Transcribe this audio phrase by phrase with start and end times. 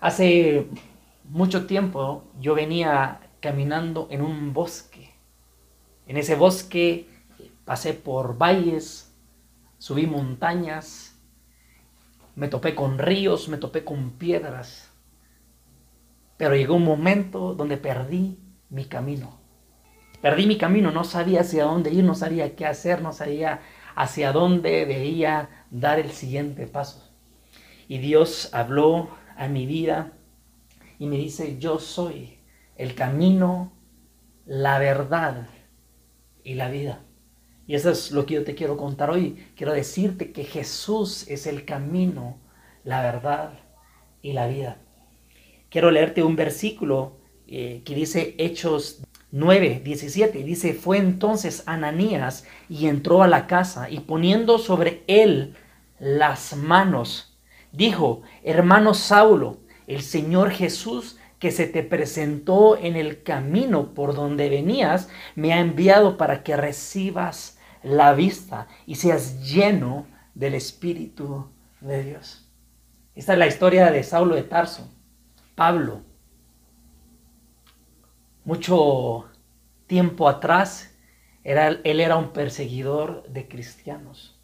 [0.00, 0.66] Hace
[1.24, 5.14] mucho tiempo yo venía caminando en un bosque.
[6.06, 7.08] En ese bosque
[7.64, 9.12] pasé por valles,
[9.78, 11.16] subí montañas,
[12.34, 14.90] me topé con ríos, me topé con piedras.
[16.36, 18.38] Pero llegó un momento donde perdí
[18.68, 19.38] mi camino.
[20.20, 23.60] Perdí mi camino, no sabía hacia dónde ir, no sabía qué hacer, no sabía
[23.94, 27.10] hacia dónde debía dar el siguiente paso.
[27.88, 30.12] Y Dios habló a mi vida
[30.98, 32.38] y me dice, yo soy
[32.76, 33.72] el camino,
[34.46, 35.48] la verdad
[36.42, 37.00] y la vida.
[37.66, 39.46] Y eso es lo que yo te quiero contar hoy.
[39.56, 42.38] Quiero decirte que Jesús es el camino,
[42.84, 43.58] la verdad
[44.22, 44.78] y la vida.
[45.68, 47.16] Quiero leerte un versículo
[47.48, 50.44] eh, que dice Hechos 9, 17.
[50.44, 55.56] Dice, fue entonces Ananías y entró a la casa y poniendo sobre él
[55.98, 57.25] las manos,
[57.76, 64.48] dijo, hermano Saulo, el Señor Jesús que se te presentó en el camino por donde
[64.48, 72.02] venías, me ha enviado para que recibas la vista y seas lleno del Espíritu de
[72.02, 72.48] Dios.
[73.14, 74.90] Esta es la historia de Saulo de Tarso,
[75.54, 76.00] Pablo.
[78.44, 79.26] Mucho
[79.86, 80.94] tiempo atrás,
[81.44, 84.35] era, él era un perseguidor de cristianos.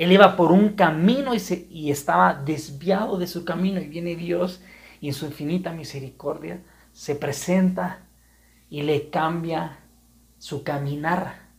[0.00, 4.62] Él iba por un camino y, y estaba desviado de su camino y viene Dios
[4.98, 8.06] y en su infinita misericordia se presenta
[8.70, 9.80] y le cambia
[10.38, 11.50] su caminar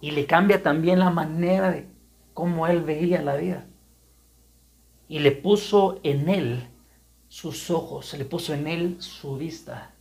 [0.00, 1.86] y le cambia también la manera de
[2.32, 3.66] cómo él veía la vida.
[5.06, 6.66] Y le puso en él
[7.28, 9.94] sus ojos, le puso en él su vista.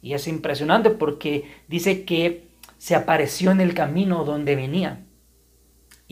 [0.00, 2.46] Y es impresionante porque dice que
[2.78, 5.04] se apareció en el camino donde venía.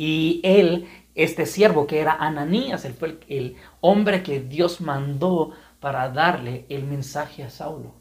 [0.03, 6.09] Y él, este siervo que era Ananías, él fue el, hombre que Dios mandó para
[6.09, 7.93] darle el mensaje a Saulo.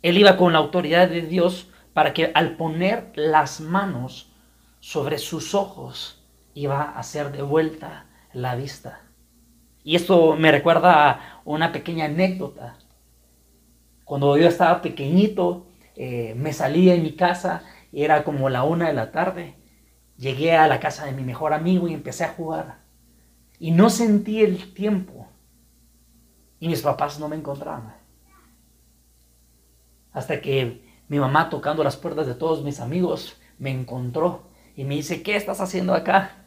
[0.00, 4.32] Él iba con la autoridad de Dios para que al poner las manos
[4.80, 6.24] sobre sus ojos
[6.54, 9.02] iba a hacer de vuelta la vista.
[9.82, 12.78] Y esto me recuerda a una pequeña anécdota.
[14.06, 17.62] Cuando yo estaba pequeñito, eh, me salí de mi casa,
[17.92, 19.56] era como la una de la tarde,
[20.16, 22.82] Llegué a la casa de mi mejor amigo y empecé a jugar.
[23.58, 25.28] Y no sentí el tiempo.
[26.60, 27.94] Y mis papás no me encontraban.
[30.12, 34.94] Hasta que mi mamá tocando las puertas de todos mis amigos me encontró y me
[34.94, 36.44] dice, ¿qué estás haciendo acá?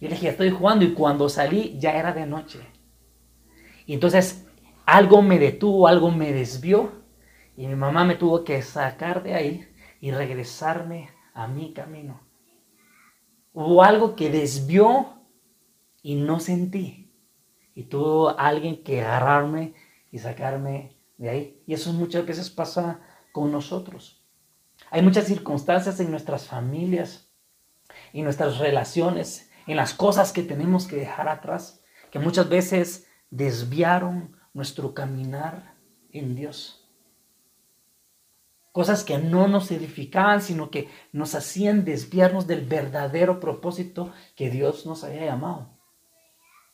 [0.00, 2.60] Y le dije, estoy jugando y cuando salí ya era de noche.
[3.86, 4.46] Y entonces
[4.86, 6.92] algo me detuvo, algo me desvió
[7.56, 9.68] y mi mamá me tuvo que sacar de ahí
[10.00, 12.20] y regresarme a mi camino.
[13.52, 15.22] Hubo algo que desvió
[16.02, 17.12] y no sentí.
[17.74, 19.74] Y tuvo alguien que agarrarme
[20.10, 21.62] y sacarme de ahí.
[21.66, 23.00] Y eso muchas veces pasa
[23.32, 24.22] con nosotros.
[24.90, 27.30] Hay muchas circunstancias en nuestras familias,
[28.12, 34.36] en nuestras relaciones, en las cosas que tenemos que dejar atrás, que muchas veces desviaron
[34.52, 35.74] nuestro caminar
[36.10, 36.81] en Dios
[38.72, 44.86] cosas que no nos edificaban, sino que nos hacían desviarnos del verdadero propósito que Dios
[44.86, 45.78] nos había llamado.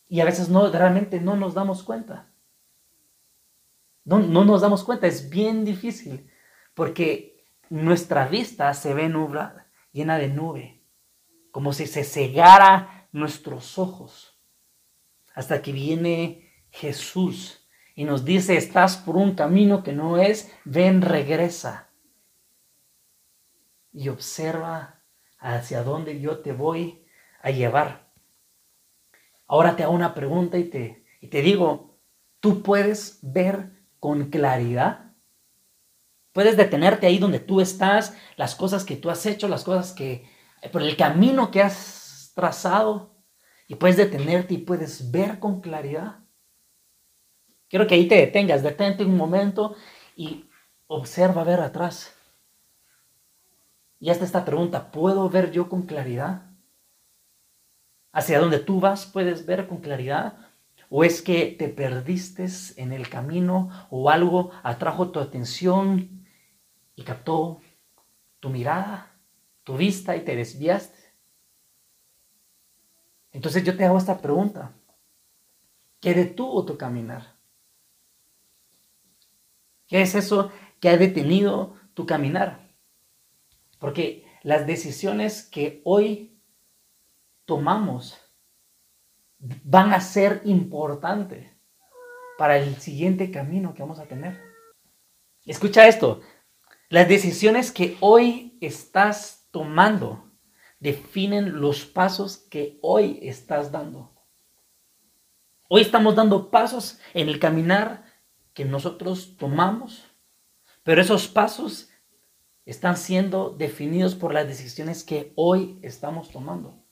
[0.08, 2.30] Y a veces no, realmente no nos damos cuenta.
[4.04, 6.30] No, no nos damos cuenta, es bien difícil,
[6.74, 10.82] porque nuestra vista se ve nublada, llena de nube,
[11.50, 14.40] como si se cegara nuestros ojos,
[15.34, 21.02] hasta que viene Jesús y nos dice, estás por un camino que no es, ven,
[21.02, 21.87] regresa
[23.92, 25.02] y observa
[25.38, 27.04] hacia dónde yo te voy
[27.42, 28.10] a llevar.
[29.46, 31.98] Ahora te hago una pregunta y te, y te digo,
[32.40, 35.12] ¿tú puedes ver con claridad?
[36.32, 40.28] Puedes detenerte ahí donde tú estás, las cosas que tú has hecho, las cosas que,
[40.70, 43.16] por el camino que has trazado,
[43.66, 46.20] y puedes detenerte y puedes ver con claridad.
[47.68, 49.76] Quiero que ahí te detengas, detente un momento
[50.16, 50.48] y
[50.86, 52.17] observa ver atrás.
[54.00, 56.42] Y hasta esta pregunta, ¿puedo ver yo con claridad?
[58.12, 60.38] ¿Hacia dónde tú vas puedes ver con claridad?
[60.88, 62.46] ¿O es que te perdiste
[62.76, 66.26] en el camino o algo atrajo tu atención
[66.94, 67.60] y captó
[68.40, 69.14] tu mirada,
[69.64, 70.98] tu vista y te desviaste?
[73.32, 74.72] Entonces yo te hago esta pregunta.
[76.00, 77.36] ¿Qué detuvo tu caminar?
[79.88, 80.50] ¿Qué es eso
[80.80, 82.67] que ha detenido tu caminar?
[83.78, 86.40] Porque las decisiones que hoy
[87.44, 88.18] tomamos
[89.38, 91.52] van a ser importantes
[92.36, 94.40] para el siguiente camino que vamos a tener.
[95.44, 96.20] Escucha esto,
[96.88, 100.30] las decisiones que hoy estás tomando
[100.80, 104.14] definen los pasos que hoy estás dando.
[105.68, 108.04] Hoy estamos dando pasos en el caminar
[108.54, 110.04] que nosotros tomamos,
[110.82, 111.90] pero esos pasos
[112.68, 116.84] están siendo definidos por las decisiones que hoy estamos tomando.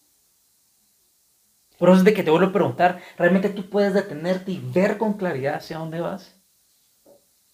[1.78, 4.96] Por eso es de que te vuelvo a preguntar, ¿realmente tú puedes detenerte y ver
[4.96, 6.34] con claridad hacia dónde vas?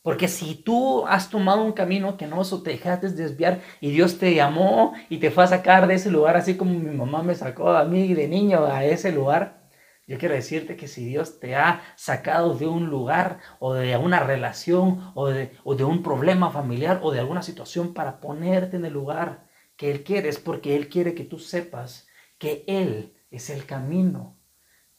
[0.03, 4.19] Porque si tú has tomado un camino que no, eso te dejaste desviar y Dios
[4.19, 7.35] te llamó y te fue a sacar de ese lugar, así como mi mamá me
[7.35, 9.62] sacó a mí de niño a ese lugar,
[10.07, 14.21] yo quiero decirte que si Dios te ha sacado de un lugar o de una
[14.21, 19.47] relación o de, un problema familiar o de alguna situación para ponerte en el lugar
[19.77, 22.09] que Él quiere, es porque Él quiere que tú sepas
[22.39, 24.39] que Él es el camino.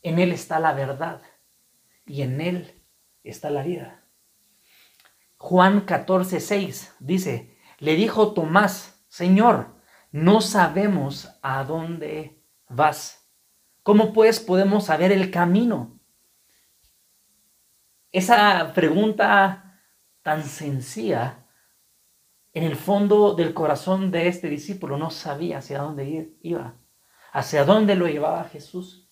[0.02, 1.22] En Él está la verdad
[2.06, 2.82] y en Él
[3.24, 4.06] está la vida.
[5.38, 9.76] Juan 14, 6 dice, le dijo Tomás, Señor,
[10.12, 13.23] no sabemos a dónde vas.
[13.83, 16.00] ¿Cómo pues podemos saber el camino?
[18.12, 19.81] Esa pregunta
[20.21, 21.45] tan sencilla,
[22.53, 26.75] en el fondo del corazón de este discípulo no sabía hacia dónde iba
[27.33, 29.09] hacia dónde lo llevaba Jesús.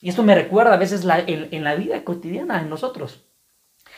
[0.00, 3.24] Y esto me recuerda a veces en, la vida cotidiana en nosotros.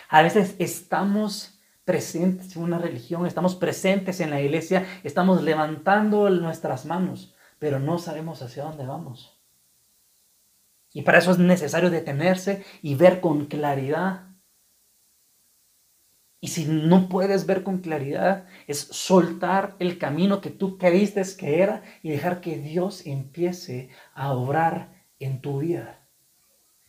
[0.08, 6.84] A veces estamos presentes en una religión, estamos presentes en la iglesia, estamos levantando nuestras
[6.84, 9.35] manos, pero no sabemos hacia dónde vamos.
[10.92, 14.26] Y para eso es necesario detenerse y ver con claridad
[16.46, 21.60] y si no puedes ver con claridad, es soltar el camino que tú creíste que
[21.60, 26.06] era y dejar que Dios empiece a obrar en tu vida.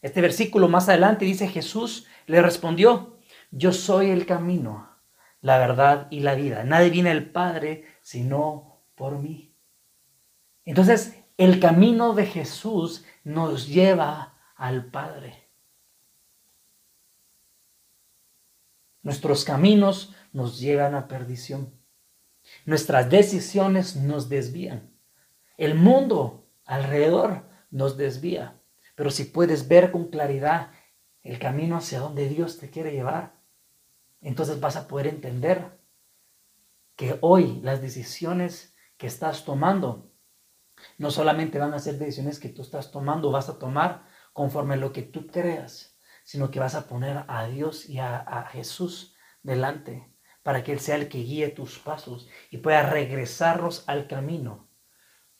[0.02, 3.20] Este versículo más adelante dice, Jesús le respondió,
[3.50, 4.90] yo soy el camino,
[5.42, 6.64] la verdad y la vida.
[6.64, 9.56] Nadie viene al Padre sino por mí.
[10.66, 15.48] Entonces, el camino de Jesús nos lleva al Padre.
[19.04, 21.74] Nuestros caminos nos llevan a perdición.
[22.66, 24.92] Nuestras decisiones nos desvían.
[25.58, 28.60] El mundo alrededor nos desvía.
[28.96, 30.72] Pero si puedes ver con claridad
[31.22, 33.40] el camino hacia donde Dios te quiere llevar,
[34.22, 35.78] entonces vas a poder entender
[36.96, 40.12] que hoy las decisiones que estás tomando
[40.98, 44.78] no solamente van a ser decisiones que tú estás tomando, vas a tomar conforme a
[44.78, 50.14] lo que tú creas, sino que vas a poner a Dios y a, Jesús delante
[50.44, 54.68] para que Él sea el que guíe tus pasos y pueda regresarnos al camino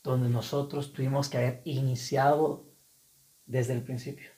[0.04, 2.72] donde nosotros tuvimos que haber iniciado
[3.46, 4.32] desde el principio.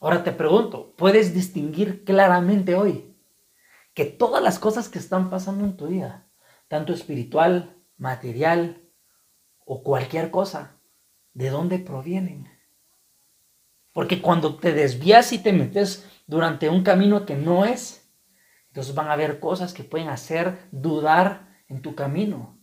[0.00, 3.16] Ahora te pregunto, ¿puedes distinguir claramente hoy
[3.94, 6.26] que todas las cosas que están pasando en tu vida,
[6.68, 8.82] tanto espiritual, material
[9.64, 10.80] o cualquier cosa,
[11.32, 12.48] de dónde provienen?
[13.92, 18.10] Porque cuando te desvías y te metes durante un camino que no es,
[18.68, 22.58] entonces van a haber cosas que pueden hacer dudar en tu camino.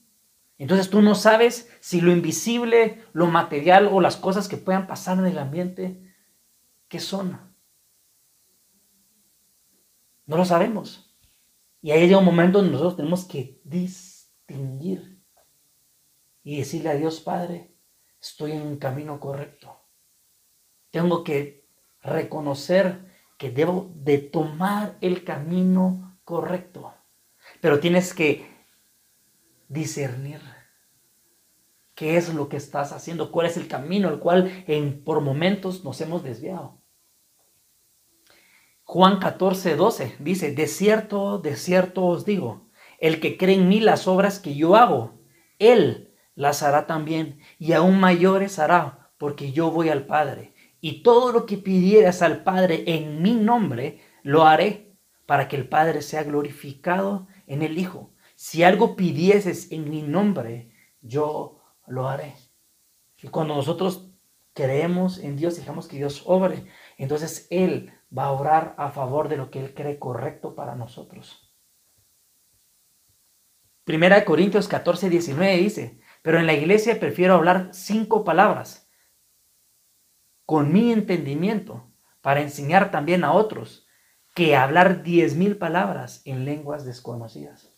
[0.58, 5.18] Entonces tú no sabes si lo invisible, lo material o las cosas que puedan pasar
[5.18, 6.14] en el ambiente,
[6.88, 7.40] ¿qué son?
[10.26, 11.18] No lo sabemos.
[11.82, 15.21] Y ahí llega un momento donde nosotros tenemos que distinguir
[16.44, 17.72] y decirle a Dios Padre,
[18.22, 19.82] estoy en un camino correcto.
[20.90, 21.68] Tengo que
[22.02, 26.94] reconocer que debo de tomar el camino correcto.
[27.60, 28.50] Pero tienes que
[29.68, 30.42] discernir
[31.96, 35.84] qué es lo que estás haciendo, cuál es el camino al cual en, por momentos
[35.84, 36.82] nos hemos desviado.
[38.84, 42.70] Juan 14, 12 dice, de cierto, de cierto os digo,
[43.00, 45.20] el que cree en mí las obras que yo hago,
[45.60, 46.11] él
[46.42, 51.46] las hará también, y aún mayores hará, porque yo voy al Padre y todo lo
[51.46, 54.96] que pidieras al Padre en mi nombre, lo haré
[55.28, 58.12] para que el Padre sea glorificado en el Hijo.
[58.36, 62.36] Si algo pidieses en mi nombre, yo lo haré.
[63.22, 64.10] Y cuando nosotros
[64.54, 66.66] creemos en Dios, dejamos que Dios obre,
[66.98, 71.54] entonces Él va a orar a favor de lo que Él cree correcto para nosotros.
[73.84, 78.90] Primera de Corintios 14, 19 dice, pero en la iglesia prefiero hablar cinco palabras
[80.46, 83.88] con mi entendimiento para enseñar también a otros
[84.36, 87.70] que hablar diez mil palabras en lenguas desconocidas.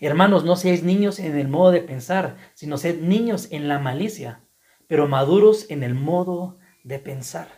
[0.00, 4.44] Hermanos, no seáis niños en el modo de pensar, sino sed niños en la malicia,
[4.86, 7.48] pero maduros en el modo de pensar.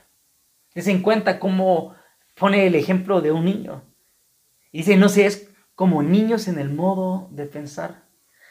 [0.75, 1.95] Des en cuenta cómo
[2.35, 3.85] pone el ejemplo de un niño.
[4.73, 8.04] dice, no es como niños en el modo de pensar.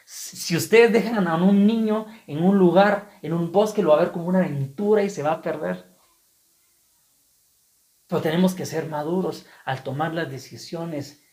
[0.05, 4.03] Si ustedes dejan a un niño en un lugar, en un bosque, lo va a
[4.03, 5.93] ver como una aventura y se va a perder.
[8.07, 11.23] Pero tenemos que ser maduros al tomar las decisiones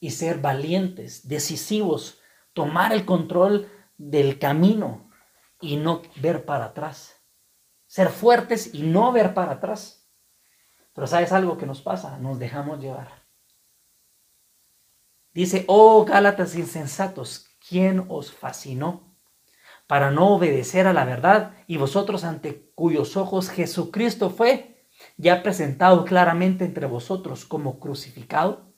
[0.00, 2.20] y ser valientes, decisivos,
[2.52, 5.10] tomar el control del camino
[5.60, 7.16] y no ver para atrás.
[7.86, 10.10] Ser fuertes y no ver para atrás.
[10.92, 13.24] Pero sabes algo que nos pasa, nos dejamos llevar.
[15.32, 19.16] Dice, oh Gálatas insensatos, ¿quién os fascinó?
[19.86, 26.04] Para no obedecer a la verdad y vosotros ante cuyos ojos Jesucristo fue ya presentado
[26.04, 28.72] claramente entre vosotros como crucificado.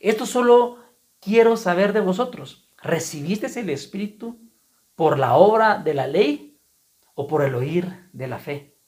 [0.00, 0.78] Esto solo
[1.20, 2.70] quiero saber de vosotros.
[2.82, 4.38] ¿Recibisteis el Espíritu
[4.94, 6.60] por la obra de la ley
[7.14, 8.78] o por el oír de la fe?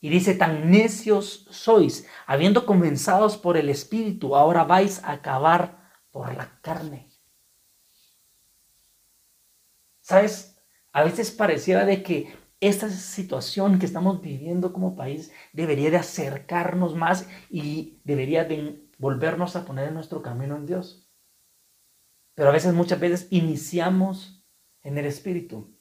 [0.00, 6.34] Y dice, tan necios sois, habiendo comenzados por el Espíritu, ahora vais a acabar por
[6.34, 7.05] la carne.
[10.06, 10.56] ¿Sabes?
[10.92, 16.94] A veces pareciera de que esta situación que estamos viviendo como país debería de acercarnos
[16.94, 21.10] más y debería de volvernos a poner en nuestro camino en Dios.
[22.36, 24.46] Pero a veces, muchas veces, iniciamos
[24.84, 25.76] en el Espíritu,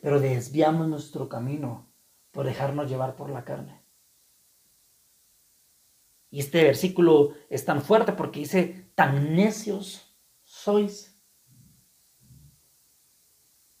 [0.00, 1.92] pero desviamos nuestro camino
[2.30, 3.84] por dejarnos llevar por la carne.
[6.30, 11.13] Y este versículo es tan fuerte porque dice, tan necios sois.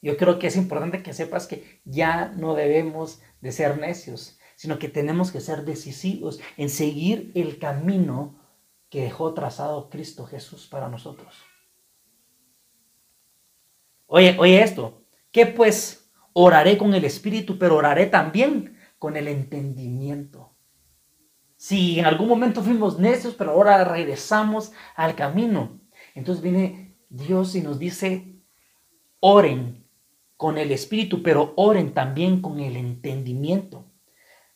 [0.04, 4.78] Yo creo que es importante que sepas que ya no debemos de ser necios, sino
[4.78, 8.38] que tenemos que ser decisivos en seguir el camino
[8.90, 11.34] que dejó trazado Cristo Jesús para nosotros.
[14.04, 20.54] Oye, oye esto, que pues oraré con el Espíritu, pero oraré también con el entendimiento.
[21.56, 25.80] Si en algún momento fuimos necios, pero ahora regresamos al camino,
[26.14, 28.38] entonces viene Dios y nos dice,
[29.20, 29.83] oren
[30.44, 33.86] con el espíritu, pero oren también con el entendimiento.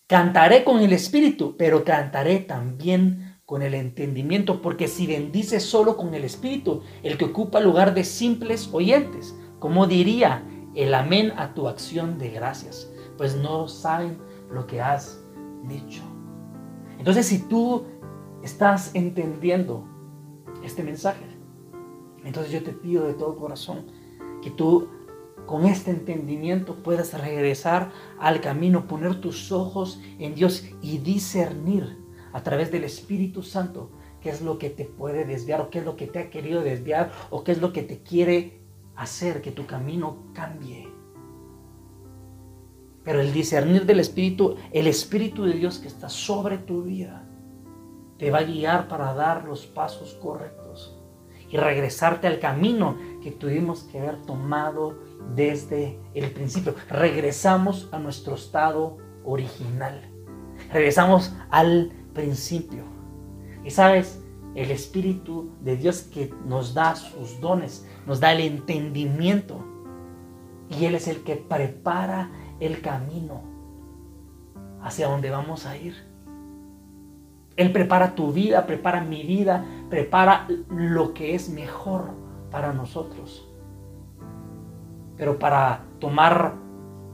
[0.07, 6.12] Cantaré con el espíritu, pero cantaré también con el entendimiento, porque si bendice solo con
[6.12, 11.68] el espíritu, el que ocupa lugar de simples oyentes, como diría el amén a tu
[11.68, 14.18] acción de gracias, pues no saben
[14.50, 15.25] lo que has
[15.71, 16.02] dicho.
[16.99, 17.87] Entonces, si tú
[18.42, 19.88] estás entendiendo
[20.62, 21.25] este mensaje,
[22.26, 23.87] entonces yo te pido de todo corazón
[24.42, 24.98] que tú
[25.49, 27.90] con este entendimiento puedas regresar
[28.21, 31.99] al camino, poner tus ojos en Dios y discernir
[32.35, 33.90] a través del Espíritu Santo
[34.21, 36.61] qué es lo que te puede desviar o qué es lo que te ha querido
[36.61, 38.61] desviar o qué es lo que te quiere
[38.95, 40.93] hacer que tu camino cambie.
[43.02, 47.26] Pero el discernir del Espíritu, el Espíritu de Dios que está sobre tu vida,
[48.19, 50.95] te va a guiar para dar los pasos correctos
[51.50, 56.75] y regresarte al camino que tuvimos que haber tomado desde el principio.
[56.89, 60.01] Regresamos a nuestro estado original.
[60.73, 62.83] Regresamos al principio.
[63.65, 64.23] Y sabes,
[64.55, 69.65] el Espíritu de Dios que nos da sus dones, nos da el entendimiento.
[70.69, 73.43] Y Él es el que prepara el camino
[74.83, 75.95] hacia donde vamos a ir.
[77.57, 82.11] Él prepara tu vida, prepara mi vida, prepara lo que es mejor
[82.51, 83.48] para nosotros.
[85.19, 86.55] Pero para tomar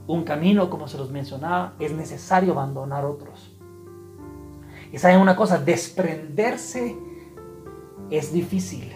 [0.07, 3.57] un camino, como se los mencionaba, es necesario abandonar otros.
[4.91, 6.95] Y saben una cosa, desprenderse
[8.09, 8.93] es difícil.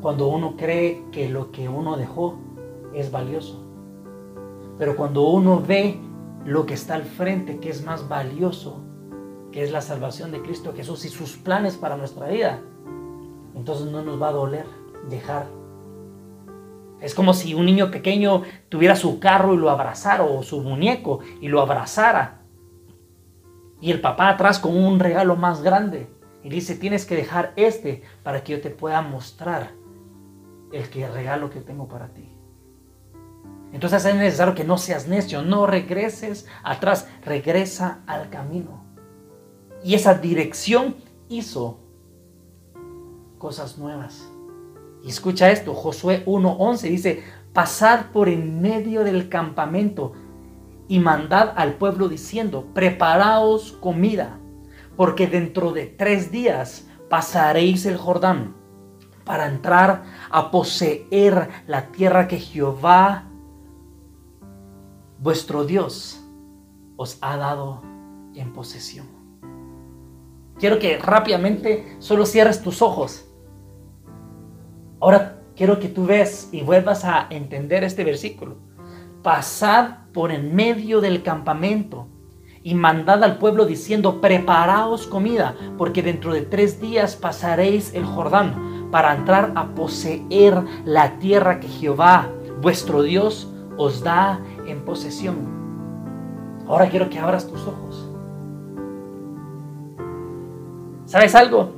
[0.00, 2.38] Cuando uno cree que lo que uno dejó
[2.92, 3.64] es valioso.
[4.78, 6.00] Pero cuando uno ve
[6.44, 8.82] lo que está al frente, que es más valioso,
[9.52, 12.60] que es la salvación de Cristo Jesús y sus planes para nuestra vida,
[13.54, 14.66] entonces no nos va a doler
[15.08, 15.46] dejar
[17.02, 21.18] es como si un niño pequeño tuviera su carro y lo abrazara o su muñeco
[21.40, 22.42] y lo abrazara.
[23.80, 26.08] Y el papá atrás con un regalo más grande.
[26.44, 29.72] Y dice, tienes que dejar este para que yo te pueda mostrar
[30.72, 32.28] el, que, regalo que tengo para ti.
[33.72, 38.84] Entonces es necesario que no seas necio, no regreses atrás, regresa al camino.
[39.82, 40.94] Y esa dirección
[41.28, 41.80] hizo
[43.38, 44.31] cosas nuevas.
[45.04, 50.12] Y escucha esto, Josué 1.11 dice, pasad por en medio del campamento
[50.88, 54.38] y mandad al pueblo diciendo, preparaos comida,
[54.96, 58.54] porque dentro de tres días pasaréis el Jordán
[59.24, 63.24] para entrar a poseer la tierra que Jehová
[65.18, 66.20] vuestro Dios
[66.96, 67.82] os ha dado
[68.34, 69.06] en posesión.
[70.58, 73.24] Quiero que rápidamente solo cierres tus ojos.
[75.02, 78.54] Ahora quiero que tú veas y vuelvas a entender este versículo.
[79.24, 82.06] Pasad por en medio del campamento
[82.62, 88.90] y mandad al pueblo diciendo, preparaos comida, porque dentro de tres días pasaréis el Jordán
[88.92, 92.30] para entrar a poseer la tierra que Jehová,
[92.60, 95.34] vuestro Dios, os da en posesión.
[96.68, 98.08] Ahora quiero que abras tus ojos.
[101.06, 101.72] ¿Sabes algo?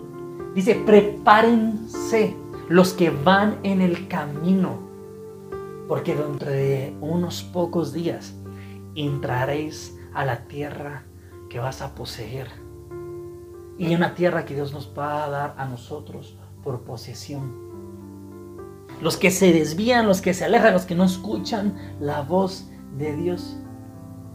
[0.55, 4.79] Dice, prepárense los que van en el camino,
[5.89, 8.35] porque dentro de unos pocos días
[8.95, 11.05] entraréis a la tierra
[11.51, 12.49] que vas a poseer.
[13.77, 17.65] Y una tierra que Dios nos va a dar a nosotros por posesión.
[19.03, 23.15] Los que se desvían, los que se alejan, los que no escuchan la voz de
[23.17, 23.57] Dios.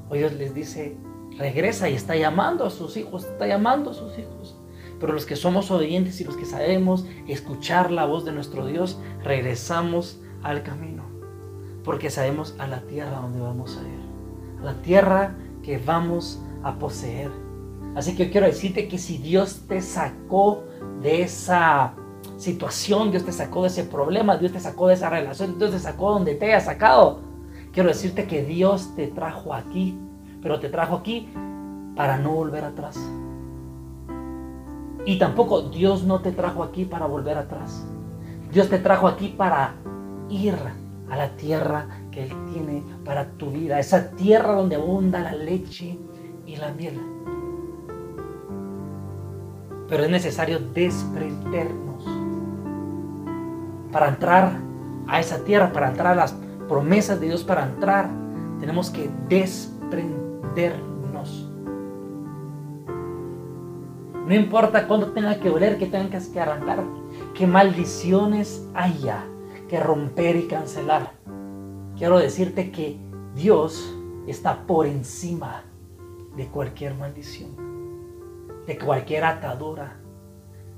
[0.09, 0.97] Hoy Dios les dice,
[1.37, 4.58] regresa y está llamando a sus hijos, está llamando a sus hijos.
[4.99, 8.99] Pero los que somos obedientes y los que sabemos escuchar la voz de nuestro Dios,
[9.23, 11.03] regresamos al camino.
[11.83, 14.59] Porque sabemos a la tierra donde vamos a ir.
[14.61, 17.31] A la tierra que vamos a poseer.
[17.95, 20.63] Así que quiero decirte que si Dios te sacó
[21.01, 21.93] de esa
[22.37, 25.79] situación, Dios te sacó de ese problema, Dios te sacó de esa relación, Dios te
[25.79, 27.19] sacó donde te haya sacado,
[27.73, 29.97] quiero decirte que Dios te trajo aquí,
[30.41, 31.29] pero te trajo aquí
[31.95, 32.97] para no volver atrás.
[35.05, 37.85] Y tampoco Dios no te trajo aquí para volver atrás.
[38.51, 39.75] Dios te trajo aquí para
[40.29, 40.55] ir
[41.09, 45.97] a la tierra que Él tiene para tu vida, esa tierra donde abunda la leche
[46.45, 46.99] y la miel.
[49.87, 52.05] Pero es necesario desprendernos
[53.91, 54.59] para entrar
[55.07, 56.35] a esa tierra, para entrar a las
[56.67, 58.09] promesas de Dios, para entrar,
[58.59, 60.88] tenemos que desprendernos.
[64.29, 66.83] No importa cuándo tenga que doler, que tengas que arrancar,
[67.33, 69.25] que maldiciones haya
[69.67, 71.13] que romper y cancelar.
[71.97, 72.99] Quiero decirte que
[73.33, 73.91] Dios
[74.27, 75.63] está por encima
[76.37, 77.55] de cualquier maldición,
[78.67, 79.97] de cualquier atadura,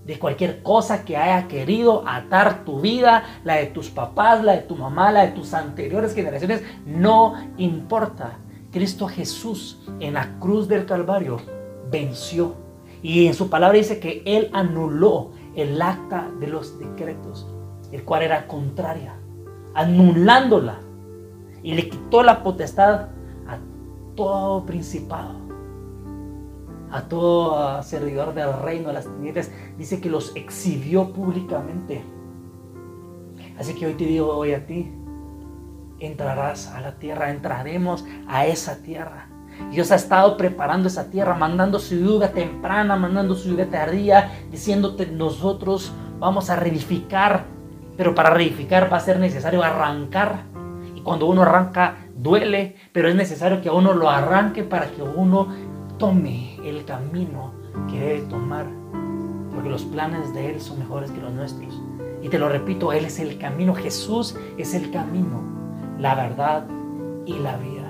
[0.06, 4.62] de cualquier cosa que haya querido atar tu vida, la de tus papás, la de
[4.62, 8.38] tu mamá, la de tus anteriores generaciones, no importa.
[8.72, 11.36] Cristo Jesús en la cruz del Calvario
[11.92, 12.71] venció
[13.02, 17.48] y en su palabra dice que Él anuló el acta de los decretos
[17.92, 19.16] el cual era contraria,
[19.74, 20.80] anulándola
[21.62, 23.10] y le quitó la potestad
[23.48, 23.58] a
[24.16, 25.36] todo principado,
[26.90, 29.52] a todo servidor del reino de las tinieblas.
[29.78, 32.02] Dice que los exhibió públicamente.
[33.58, 34.92] Así que hoy te digo hoy a ti,
[36.00, 39.28] entrarás a la tierra, entraremos a esa tierra.
[39.72, 45.08] Dios ha estado preparando esa tierra, mandando su lluvia temprana, mandando su lluvia tardía, diciéndote
[45.08, 47.46] nosotros vamos a reedificar
[48.02, 50.44] pero para reedificar va a ser necesario arrancar.
[50.96, 55.50] Y cuando uno arranca duele, pero es necesario que uno lo arranque para que uno
[56.00, 57.54] tome el camino
[57.90, 58.66] que debe tomar.
[59.54, 61.80] Porque los planes de Él son mejores que los nuestros.
[62.24, 63.76] Y te lo repito, Él es el camino.
[63.76, 65.40] Jesús es el camino,
[66.00, 66.66] la verdad
[67.28, 67.81] y la vida.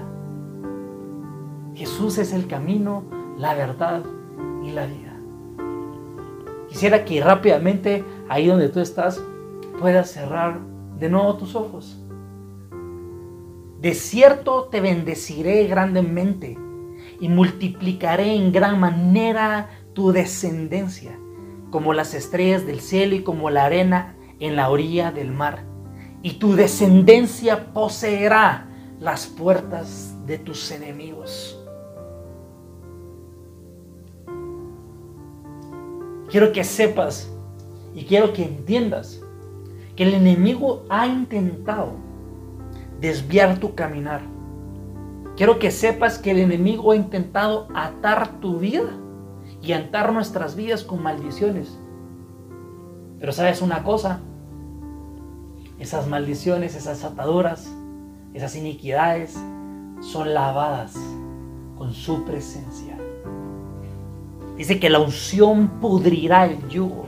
[1.81, 3.05] Jesús es el camino,
[3.39, 4.03] la verdad
[4.63, 5.17] y la vida.
[6.69, 9.19] Quisiera que rápidamente, ahí donde tú estás,
[9.79, 10.59] puedas cerrar
[10.99, 11.99] de nuevo tus ojos.
[13.79, 16.55] De cierto te bendeciré grandemente
[17.19, 21.17] y multiplicaré en gran manera tu descendencia,
[21.71, 25.63] como las estrellas del cielo y como la arena en la orilla del mar.
[26.21, 28.67] Y tu descendencia poseerá
[28.99, 31.57] las puertas de tus enemigos.
[36.31, 37.29] Quiero que sepas
[37.93, 39.21] y quiero que entiendas
[39.97, 41.91] que el enemigo ha intentado
[43.01, 44.21] desviar tu caminar.
[45.35, 48.97] Quiero que sepas que el enemigo ha intentado atar tu vida
[49.61, 51.77] y atar nuestras vidas con maldiciones.
[53.19, 54.21] Pero sabes una cosa,
[55.79, 57.69] esas maldiciones, esas ataduras,
[58.33, 59.37] esas iniquidades
[59.99, 60.93] son lavadas
[61.77, 62.97] con su presencia.
[64.57, 67.07] Dice que la unción pudrirá el yugo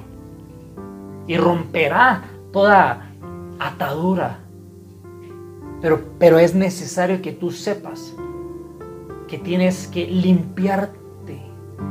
[1.28, 3.10] y romperá toda
[3.60, 4.40] atadura.
[5.82, 8.16] Pero, pero es necesario que tú sepas
[9.28, 11.42] que tienes que limpiarte,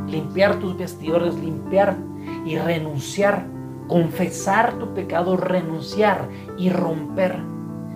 [0.09, 1.97] limpiar tus vestidores, limpiar
[2.47, 3.47] y renunciar,
[3.89, 7.37] confesar tu pecado, renunciar y romper.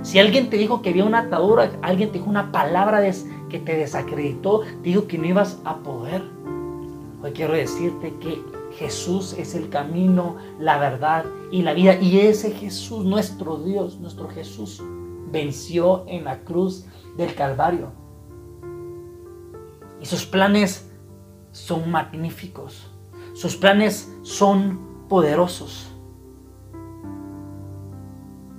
[0.02, 3.00] Si alguien te dijo que había una atadura, alguien te dijo una palabra
[3.48, 6.35] que te desacreditó, dijo que no ibas a poder.
[7.22, 11.94] Hoy quiero decirte que Jesús es el camino, la verdad y la vida.
[11.94, 14.82] Y ese Jesús, nuestro Dios, nuestro Jesús,
[15.30, 16.84] venció en la cruz
[17.16, 17.92] del Calvario.
[20.00, 20.90] Y sus planes
[21.52, 22.90] son magníficos.
[23.32, 25.90] Sus planes son poderosos.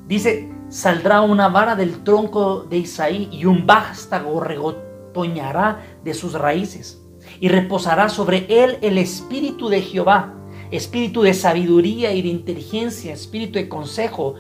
[0.08, 7.04] Dice, saldrá una vara del tronco de Isaí y un vástago regotoñará de sus raíces.
[7.40, 10.34] Y reposará sobre él el espíritu de Jehová,
[10.72, 14.36] espíritu de sabiduría y de inteligencia, espíritu de consejo,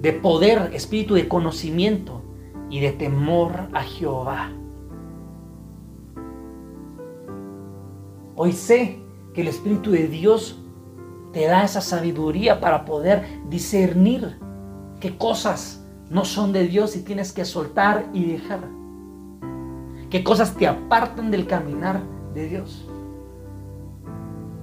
[0.00, 2.22] de poder, espíritu de conocimiento
[2.70, 4.52] y de temor a Jehová.
[8.34, 8.98] Hoy sé
[9.32, 10.58] que el Espíritu de Dios
[11.32, 14.38] te da esa sabiduría para poder discernir
[15.00, 18.60] qué cosas no son de Dios y tienes que soltar y dejar.
[20.10, 22.00] Qué cosas te apartan del caminar
[22.36, 22.86] de Dios.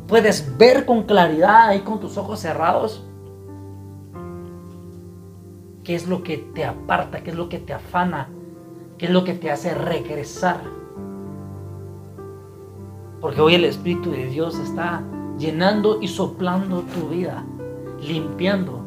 [0.08, 3.04] Puedes ver con claridad ahí con tus ojos cerrados
[5.84, 8.30] qué es lo que te aparta, qué es lo que te afana,
[8.98, 10.62] qué es lo que te hace regresar.
[13.20, 15.04] Porque hoy el Espíritu de Dios está
[15.38, 17.44] llenando y soplando tu vida,
[18.02, 18.86] limpiando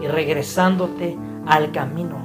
[0.00, 1.16] y regresándote
[1.46, 2.23] al camino.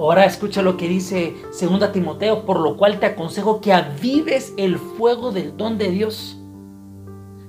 [0.00, 4.78] Ahora escucha lo que dice 2 Timoteo, por lo cual te aconsejo que avives el
[4.78, 6.38] fuego del don de Dios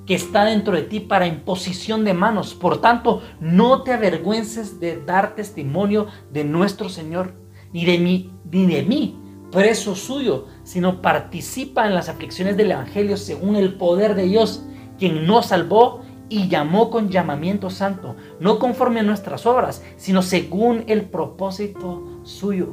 [0.06, 2.54] que está dentro de ti para imposición de manos.
[2.54, 7.36] Por tanto, no te avergüences de dar testimonio de nuestro Señor,
[7.72, 9.18] ni de mí, ni de mí,
[9.50, 14.66] preso suyo, sino participa en las aflicciones del Evangelio según el poder de Dios,
[15.00, 20.84] quien nos salvó y llamó con llamamiento santo, no conforme a nuestras obras, sino según
[20.88, 22.70] el propósito suyo.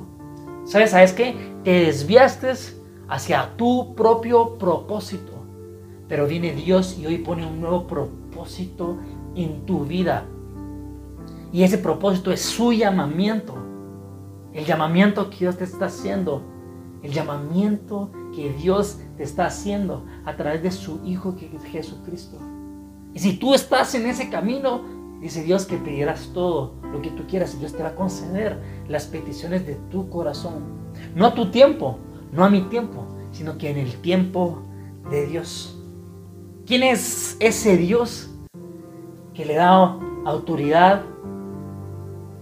[0.65, 0.91] ¿Sabes?
[0.91, 1.35] ¿Sabes qué?
[1.65, 2.53] Te desviaste
[3.09, 5.33] hacia tu propio propósito.
[6.09, 8.97] Pero viene Dios y hoy pone un nuevo propósito
[9.35, 10.25] en tu vida.
[11.53, 13.55] Y ese propósito es su llamamiento.
[14.53, 16.43] El llamamiento que Dios te está haciendo
[17.03, 22.39] el llamamiento que Dios te está haciendo a través de su Hijo que es Jesucristo.
[23.15, 24.83] Y si tú estás en ese camino,
[25.21, 29.07] dice Dios que pedirás todo lo que tú quieras Dios te va a conceder las
[29.07, 30.65] peticiones de tu corazón.
[31.15, 31.99] No a tu tiempo,
[32.33, 34.63] no a mi tiempo, sino que en el tiempo
[35.11, 35.79] de Dios.
[36.67, 38.31] ¿Quién es ese Dios
[39.35, 41.03] que le da autoridad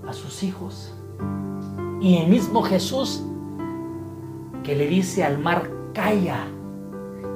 [0.07, 0.93] a sus hijos?
[2.01, 3.23] Y el mismo Jesús
[4.63, 6.49] que le dice al mar, calla,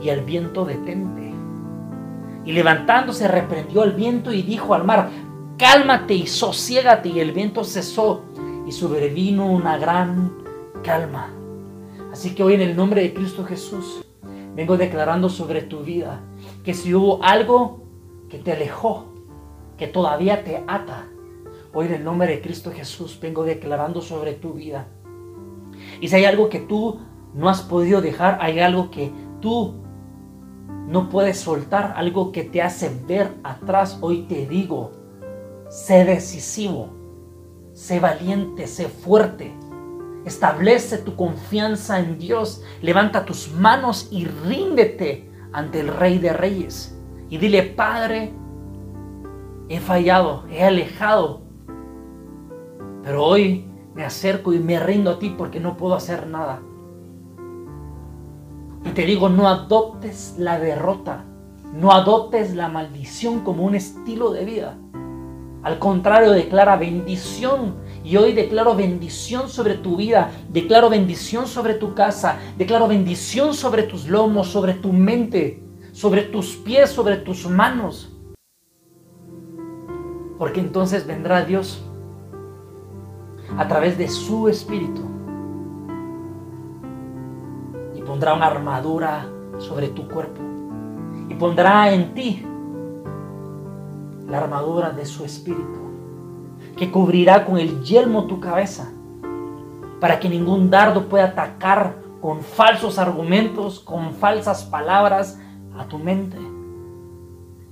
[0.03, 1.33] y al viento detente.
[2.44, 5.11] Y levantándose reprendió al viento y dijo al mar,
[5.61, 7.11] cálmate y sosiégate.
[7.11, 8.23] Y el viento cesó
[8.66, 10.33] y sobrevino una gran
[10.83, 11.29] calma.
[12.11, 14.03] Así que hoy en el nombre de Cristo Jesús
[14.57, 16.23] vengo declarando sobre tu vida
[16.64, 17.83] que si hubo algo
[18.31, 19.05] que te alejó,
[19.77, 21.09] que todavía te ata,
[21.75, 24.88] hoy en el nombre de Cristo Jesús vengo declarando sobre tu vida.
[26.01, 27.01] Y si hay algo que tú
[27.35, 29.75] no has podido dejar, hay algo que tú
[30.88, 34.99] no puedes soltar, algo que te hace ver atrás, hoy te digo,
[35.70, 36.88] sé decisivo,
[37.72, 39.54] sé valiente, sé fuerte.
[40.26, 46.98] Establece tu confianza en Dios, levanta tus manos y ríndete ante el Rey de Reyes.
[47.30, 48.35] Y dile, Padre,
[49.68, 51.42] he fallado, he alejado,
[53.02, 56.61] pero hoy me acerco y me rindo a ti porque no puedo hacer nada.
[58.85, 61.24] Y te digo, no adoptes la derrota,
[61.72, 64.76] no adoptes la maldición como un estilo de vida.
[65.62, 67.77] Al contrario, declara bendición.
[68.03, 73.83] Y hoy declaro bendición sobre tu vida, declaro bendición sobre tu casa, declaro bendición sobre
[73.83, 78.11] tus lomos, sobre tu mente, sobre tus pies, sobre tus manos.
[80.38, 81.85] Porque entonces vendrá Dios
[83.59, 85.11] a través de su espíritu
[88.11, 89.25] pondrá una armadura
[89.59, 90.40] sobre tu cuerpo
[91.29, 92.44] y pondrá en ti
[94.31, 95.81] la armadura de su espíritu,
[96.77, 98.93] que cubrirá con el yelmo tu cabeza,
[100.01, 105.38] para que ningún dardo pueda atacar con falsos argumentos, con falsas palabras
[105.77, 106.38] a tu mente.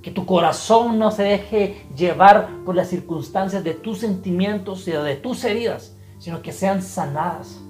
[0.02, 5.16] Que tu corazón no se deje llevar por las circunstancias de tus sentimientos y de
[5.16, 7.62] tus heridas, sino que sean sanadas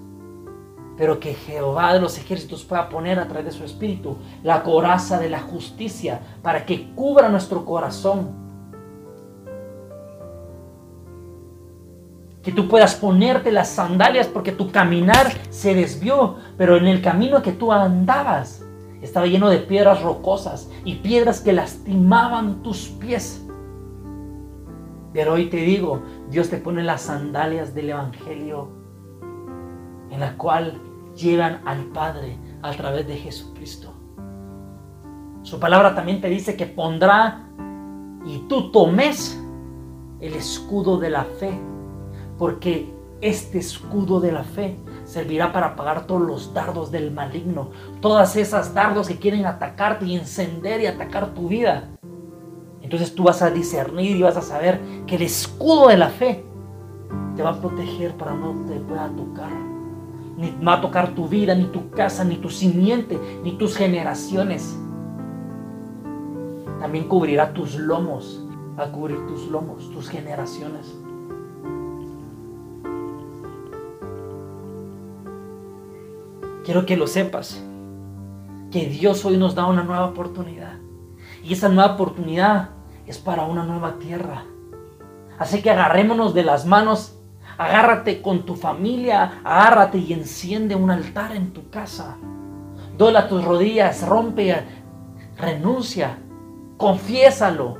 [0.99, 5.17] pero que Jehová de los ejércitos pueda poner a través de su espíritu la coraza
[5.17, 8.48] de la justicia para que cubra nuestro corazón.
[12.49, 17.43] Que tú puedas ponerte las sandalias porque tu caminar se desvió, pero en el camino
[17.43, 18.65] que tú andabas
[19.03, 23.45] estaba lleno de piedras rocosas y piedras que lastimaban tus pies.
[25.13, 28.69] Pero hoy te digo, Dios te pone las sandalias del Evangelio
[30.09, 30.81] en la cual
[31.15, 33.93] llegan al Padre a través de Jesucristo.
[35.43, 37.47] Su palabra también te dice que pondrá
[38.25, 39.39] y tú tomes
[40.19, 41.68] el escudo de la fe,
[42.39, 47.69] porque este escudo de la fe servirá para apagar todos los dardos del maligno,
[48.01, 51.89] todas esas dardos que quieren atacarte y encender y atacar tu vida.
[52.81, 56.45] Entonces tú vas a discernir y vas a saber que el escudo de la fe
[57.35, 59.51] te va a proteger para no te pueda tocar.
[60.37, 64.77] Ni va a tocar tu vida, ni tu casa, ni tu simiente, ni tus generaciones.
[66.79, 68.41] También cubrirá tus lomos,
[68.79, 70.98] va a cubrir tus lomos, tus generaciones.
[76.63, 77.63] Quiero que lo sepas,
[78.71, 80.73] que Dios hoy nos da una nueva oportunidad.
[81.43, 82.71] Y esa nueva oportunidad
[83.07, 84.43] es para una nueva tierra.
[85.37, 87.17] Así que agarrémonos de las manos,
[87.57, 92.17] agárrate con tu familia, agárrate y enciende un altar en tu casa.
[92.97, 94.63] Dola tus rodillas, rompe,
[95.37, 96.17] renuncia,
[96.77, 97.77] confiésalo.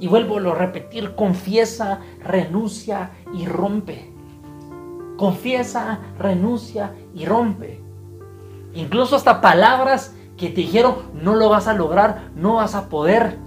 [0.00, 4.10] Y vuelvo a repetir, confiesa, renuncia y rompe.
[5.16, 7.81] Confiesa, renuncia y rompe.
[8.74, 13.38] Incluso hasta palabras que te dijeron, no lo vas a lograr, no vas a poder.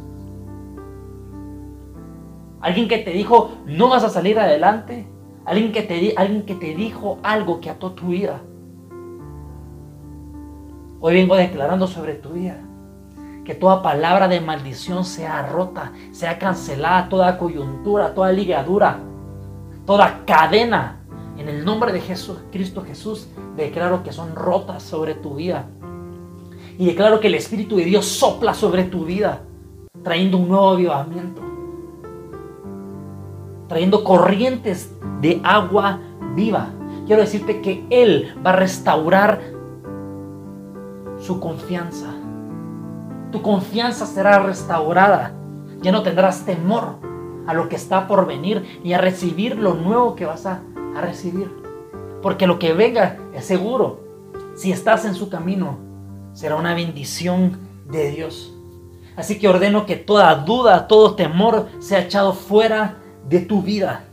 [2.61, 5.07] Alguien que te dijo, no vas a salir adelante.
[5.45, 8.41] Alguien que te, alguien que te dijo algo que ató tu vida.
[10.99, 12.57] Hoy vengo declarando sobre tu vida
[13.45, 18.97] que toda palabra de maldición sea rota, sea cancelada, toda coyuntura, toda ligadura,
[19.85, 21.04] toda cadena.
[21.37, 25.67] En el nombre de Jesús, Cristo Jesús, declaro que son rotas sobre tu vida.
[26.77, 29.41] Y declaro que el Espíritu de Dios sopla sobre tu vida,
[30.03, 31.45] trayendo un nuevo avivamiento
[33.67, 35.99] trayendo corrientes de agua
[36.35, 36.69] viva.
[37.05, 39.41] Quiero decirte que Él va a restaurar
[41.17, 42.07] su confianza.
[43.31, 45.33] Tu confianza será restaurada.
[45.81, 46.99] Ya no tendrás temor
[47.47, 50.61] a lo que está por venir y a recibir lo nuevo que vas a,
[50.95, 51.51] a recibir.
[52.21, 53.99] Porque lo que venga es seguro.
[54.55, 55.77] Si estás en su camino,
[56.34, 58.53] será una bendición de Dios.
[59.15, 62.97] Así que ordeno que toda duda, todo temor sea echado fuera
[63.29, 64.05] de tu vida.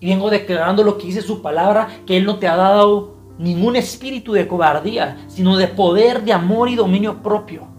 [0.00, 3.76] Y vengo declarando lo que dice su palabra, que Él no te ha dado ningún
[3.76, 7.73] espíritu de cobardía, sino de poder, de amor y dominio propio.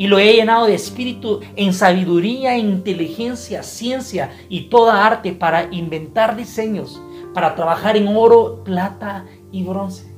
[0.00, 6.36] Y lo he llenado de espíritu en sabiduría, inteligencia, ciencia y toda arte para inventar
[6.36, 7.02] diseños,
[7.34, 10.10] para trabajar en oro, plata y bronce.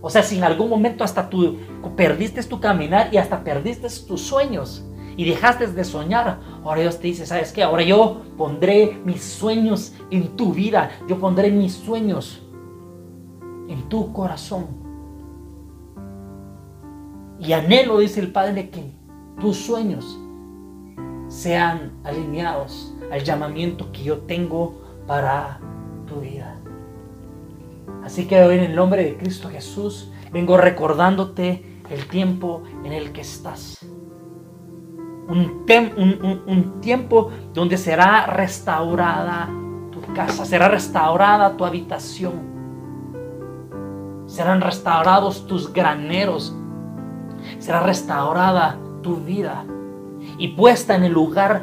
[0.00, 1.58] O sea, si en algún momento hasta tú
[1.94, 4.82] perdiste tu caminar y hasta perdiste tus sueños,
[5.14, 7.62] y dejaste de soñar, ahora Dios te dice, ¿sabes qué?
[7.62, 12.40] Ahora yo pondré mis sueños en tu vida, yo pondré mis sueños
[13.68, 14.79] en tu corazón.
[17.40, 18.84] Y anhelo, dice el Padre, que
[19.40, 20.18] tus sueños
[21.28, 25.58] sean alineados al llamamiento que yo tengo para
[26.06, 26.56] tu vida.
[28.04, 33.12] Así que hoy en el nombre de Cristo Jesús vengo recordándote el tiempo en el
[33.12, 33.80] que estás
[35.30, 39.48] un, tiempo donde será restaurada
[39.92, 42.32] tu casa, será restaurada tu habitación,
[44.26, 46.54] serán restaurados tus graneros,
[47.60, 49.64] será restaurada tu vida
[50.38, 51.62] y puesta en el lugar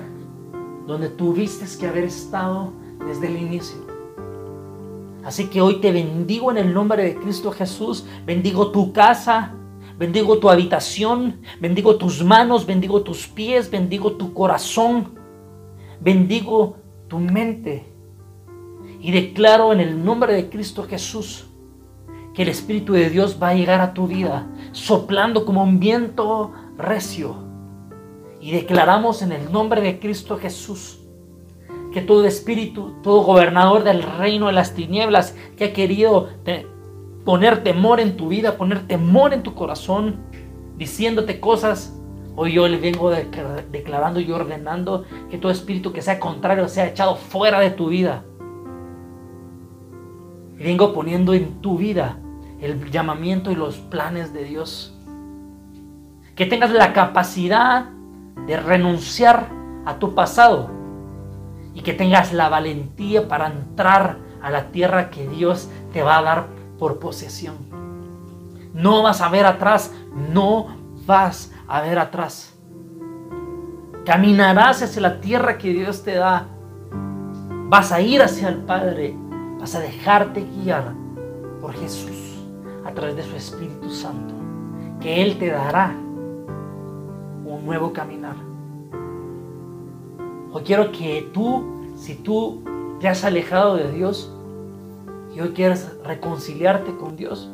[0.85, 2.71] donde tuviste que haber estado
[3.05, 3.77] desde el inicio.
[5.25, 9.53] Así que hoy te bendigo en el nombre de Cristo Jesús, bendigo tu casa,
[9.97, 15.15] bendigo tu habitación, bendigo tus manos, bendigo tus pies, bendigo tu corazón,
[15.99, 16.77] bendigo
[17.09, 17.85] tu mente.
[19.01, 21.46] Y declaro en el nombre de Cristo Jesús
[22.37, 26.51] que el Espíritu de Dios va a llegar a tu vida, soplando como un viento
[26.77, 27.35] recio.
[28.39, 30.99] Y declaramos en el nombre de Cristo Jesús
[31.91, 36.29] que todo espíritu, todo gobernador del reino de las tinieblas que ha querido
[37.25, 40.17] poner temor en tu vida, poner temor en tu corazón,
[40.77, 41.99] diciéndote cosas.
[42.35, 47.15] Hoy yo le vengo declarando y ordenando que todo espíritu que sea contrario sea echado
[47.15, 48.25] fuera de tu vida.
[50.55, 52.19] Vengo poniendo en tu vida
[52.59, 54.93] el llamamiento y los planes de Dios.
[56.35, 57.85] Que tengas la capacidad
[58.45, 59.49] de renunciar
[59.85, 60.69] a tu pasado
[61.73, 66.21] y que tengas la valentía para entrar a la tierra que Dios te va a
[66.21, 67.55] dar por posesión.
[68.73, 69.93] No vas a ver atrás,
[70.31, 70.67] no
[71.05, 72.53] vas a ver atrás.
[74.05, 76.47] Caminarás hacia la tierra que Dios te da.
[77.69, 79.15] Vas a ir hacia el Padre.
[79.59, 80.93] Vas a dejarte guiar
[81.59, 82.26] por Jesús
[82.87, 84.33] a través de su Espíritu Santo.
[85.01, 85.93] Que Él te dará
[87.45, 88.35] un nuevo caminar.
[90.53, 92.63] Hoy quiero que tú, si tú
[92.99, 94.31] te has alejado de Dios
[95.35, 97.49] y hoy quieres reconciliarte con Dios,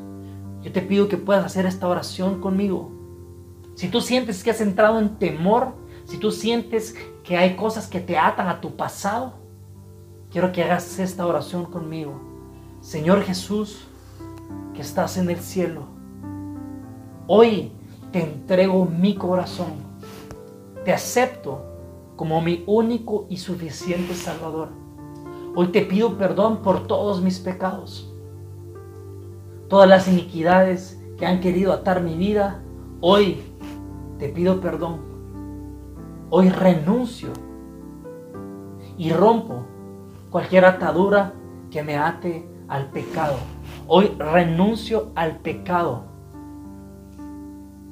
[0.62, 2.92] yo te pido que puedas hacer esta oración conmigo.
[3.76, 5.74] Si tú sientes que has entrado en temor,
[6.06, 9.34] si tú sientes que hay cosas que te atan a tu pasado,
[10.32, 12.22] quiero que hagas esta oración conmigo.
[12.82, 13.88] Señor Jesús,
[14.74, 15.84] que estás en el cielo,
[17.28, 17.72] hoy
[18.12, 19.72] te entrego mi corazón.
[20.86, 21.64] Te acepto
[22.16, 24.70] como mi único y suficiente Salvador.
[25.56, 28.12] Hoy te pido perdón por todos mis pecados,
[29.70, 32.64] todas las iniquidades que han querido atar mi vida.
[33.02, 33.42] Hoy
[34.18, 35.02] te pido perdón.
[36.30, 37.30] Hoy renuncio
[38.98, 39.64] y rompo
[40.30, 41.34] cualquier atadura
[41.70, 43.36] que me ate al pecado.
[43.88, 46.06] Hoy renuncio al pecado.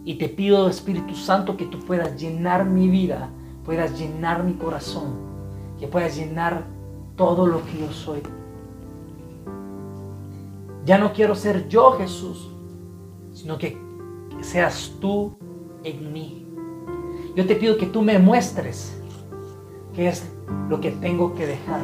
[0.06, 3.30] Y te pido, Espíritu Santo, que tú puedas llenar mi vida,
[3.66, 5.14] puedas llenar mi corazón,
[5.80, 6.64] que puedas llenar
[7.16, 8.22] todo lo que yo soy.
[10.86, 12.50] Ya no quiero ser yo, Jesús,
[13.34, 13.78] sino que
[14.42, 15.36] seas tú
[15.84, 16.48] en mí.
[17.36, 18.98] Yo te pido que tú me muestres
[19.94, 20.32] qué es
[20.70, 21.82] lo que tengo que dejar,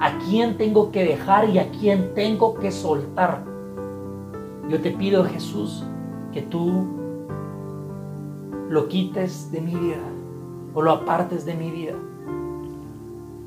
[0.00, 3.44] a quién tengo que dejar y a quién tengo que soltar.
[4.68, 5.84] Yo te pido, Jesús,
[6.32, 6.86] que tú
[8.68, 10.02] lo quites de mi vida
[10.74, 11.94] o lo apartes de mi vida.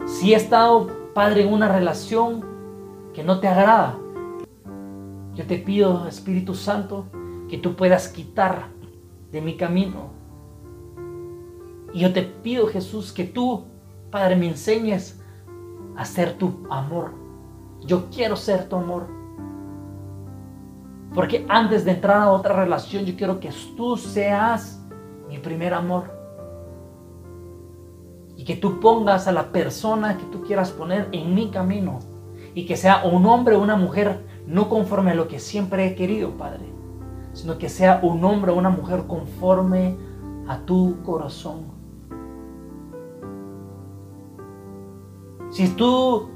[0.06, 2.44] Si he estado, Padre, en una relación
[3.14, 3.98] que no te agrada,
[5.36, 7.06] yo te pido, Espíritu Santo,
[7.48, 8.68] que tú puedas quitar
[9.32, 10.10] de mi camino.
[11.94, 13.66] Y yo te pido, Jesús, que tú,
[14.10, 15.19] Padre, me enseñes
[16.00, 17.14] a ser tu amor.
[17.82, 19.08] Yo quiero ser tu amor.
[21.14, 24.84] Porque antes de entrar a otra relación, yo quiero que tú seas
[25.28, 26.18] mi primer amor.
[28.36, 32.00] Y que tú pongas a la persona que tú quieras poner en mi camino.
[32.56, 35.96] Y que sea un hombre o una mujer no conforme a lo que siempre he
[35.96, 36.80] querido, Padre
[37.34, 39.96] sino que sea un hombre o una mujer conforme
[40.48, 41.79] a tu corazón.
[45.50, 46.30] Si tú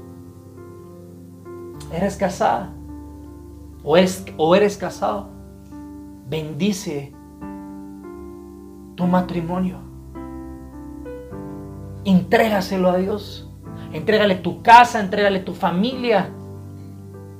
[1.92, 2.72] eres casada
[3.82, 3.96] o,
[4.36, 5.28] o eres casado,
[6.28, 7.12] bendice
[8.96, 9.78] tu matrimonio.
[12.04, 13.50] Entrégaselo a Dios.
[13.92, 16.30] Entrégale tu casa, entrégale tu familia,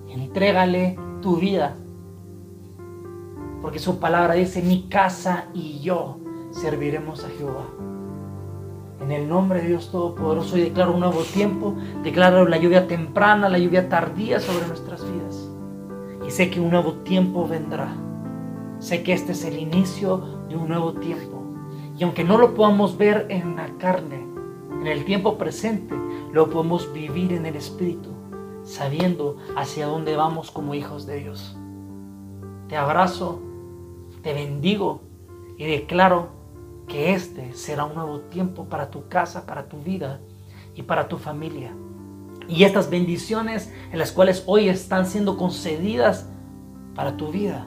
[0.08, 1.74] entrégale tu vida.
[3.60, 6.18] Porque su palabra dice, mi casa y yo
[6.52, 7.64] serviremos a Jehová.
[9.04, 13.50] En el nombre de Dios Todopoderoso, y declaro un nuevo tiempo, declaro la lluvia temprana,
[13.50, 15.50] la lluvia tardía sobre nuestras vidas.
[16.26, 17.94] Y sé que un nuevo tiempo vendrá.
[18.78, 21.42] Sé que este es el inicio de un nuevo tiempo.
[21.98, 24.26] Y aunque no lo podamos ver en la carne,
[24.80, 25.94] en el tiempo presente,
[26.32, 28.08] lo podemos vivir en el Espíritu,
[28.62, 31.58] sabiendo hacia dónde vamos como hijos de Dios.
[32.68, 33.42] Te abrazo
[34.24, 35.02] te bendigo
[35.58, 36.28] y declaro
[36.86, 40.20] que este será un nuevo tiempo para tu casa, para tu vida
[40.74, 41.74] y para tu familia.
[42.48, 46.28] Y estas bendiciones en las cuales hoy están siendo concedidas
[46.94, 47.66] para tu vida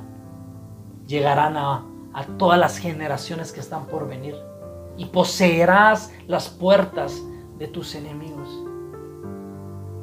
[1.08, 1.86] llegarán a,
[2.38, 4.36] todas las generaciones que están por venir.
[4.97, 7.21] Y poseerás las puertas
[7.60, 8.49] de tus enemigos.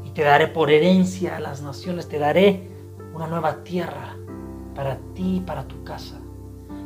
[0.04, 2.70] Y te daré por herencia a las naciones, te daré
[3.12, 4.16] una nueva tierra
[4.76, 6.20] para ti y para tu casa.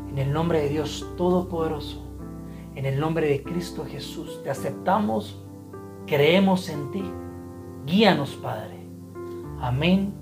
[0.09, 2.08] En el nombre de Dios Todopoderoso,
[2.79, 5.45] en el nombre de Cristo Jesús, te aceptamos,
[6.07, 7.03] creemos en ti.
[7.85, 8.77] Guíanos, Padre.
[9.61, 10.15] Amén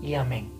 [0.00, 0.57] y amén.